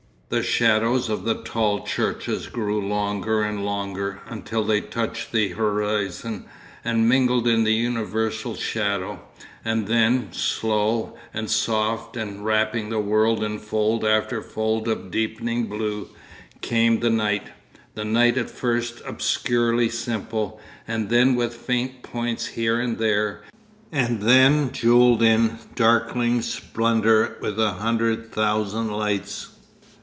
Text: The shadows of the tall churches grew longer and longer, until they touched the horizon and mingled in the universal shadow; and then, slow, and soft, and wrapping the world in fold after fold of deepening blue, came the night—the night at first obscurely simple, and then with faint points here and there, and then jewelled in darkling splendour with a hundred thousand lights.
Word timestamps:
The 0.33 0.41
shadows 0.41 1.09
of 1.09 1.25
the 1.25 1.43
tall 1.43 1.85
churches 1.85 2.47
grew 2.47 2.79
longer 2.87 3.41
and 3.43 3.65
longer, 3.65 4.21
until 4.27 4.63
they 4.63 4.79
touched 4.79 5.33
the 5.33 5.49
horizon 5.49 6.45
and 6.85 7.09
mingled 7.09 7.49
in 7.49 7.65
the 7.65 7.73
universal 7.73 8.55
shadow; 8.55 9.19
and 9.65 9.87
then, 9.87 10.29
slow, 10.31 11.17
and 11.33 11.49
soft, 11.51 12.15
and 12.15 12.45
wrapping 12.45 12.87
the 12.87 12.97
world 12.99 13.43
in 13.43 13.59
fold 13.59 14.05
after 14.05 14.41
fold 14.41 14.87
of 14.87 15.11
deepening 15.11 15.65
blue, 15.65 16.07
came 16.61 17.01
the 17.01 17.09
night—the 17.09 18.05
night 18.05 18.37
at 18.37 18.49
first 18.49 19.01
obscurely 19.05 19.89
simple, 19.89 20.61
and 20.87 21.09
then 21.09 21.35
with 21.35 21.53
faint 21.53 22.03
points 22.03 22.45
here 22.45 22.79
and 22.79 22.99
there, 22.99 23.41
and 23.91 24.21
then 24.21 24.71
jewelled 24.71 25.21
in 25.21 25.59
darkling 25.75 26.41
splendour 26.41 27.35
with 27.41 27.59
a 27.59 27.71
hundred 27.73 28.31
thousand 28.31 28.89
lights. 28.89 29.49